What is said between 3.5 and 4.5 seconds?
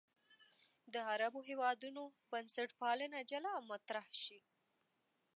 مطرح شي.